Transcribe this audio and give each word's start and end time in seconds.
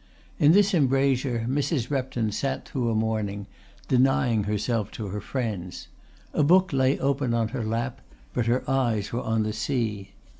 In 0.39 0.53
this 0.53 0.73
embrasure 0.73 1.45
Mrs. 1.47 1.91
Repton 1.91 2.31
sat 2.31 2.67
through 2.67 2.89
a 2.89 2.95
morning, 2.95 3.45
denying 3.87 4.45
herself 4.45 4.89
to 4.93 5.09
her 5.09 5.21
friends. 5.21 5.89
A 6.33 6.41
book 6.41 6.73
lay 6.73 6.97
open 6.97 7.35
on 7.35 7.49
her 7.49 7.63
lap 7.63 8.01
but 8.33 8.47
her 8.47 8.67
eyes 8.67 9.13
were 9.13 9.19
upon 9.19 9.43
the 9.43 9.53
sea. 9.53 10.09